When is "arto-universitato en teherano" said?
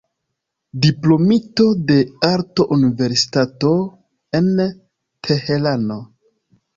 2.29-5.99